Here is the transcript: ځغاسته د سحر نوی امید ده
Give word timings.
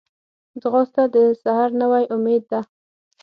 ځغاسته 0.61 1.03
د 1.13 1.15
سحر 1.41 1.69
نوی 1.81 2.03
امید 2.15 2.43
ده 2.51 2.61